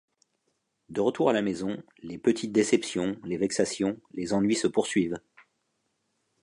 De 0.89 0.99
retour 0.99 1.29
à 1.29 1.33
la 1.33 1.43
maison, 1.43 1.77
les 2.01 2.17
petites 2.17 2.51
déceptions, 2.51 3.17
les 3.23 3.37
vexations, 3.37 4.01
les 4.15 4.33
ennuis 4.33 4.55
se 4.55 4.65
poursuivent. 4.67 5.19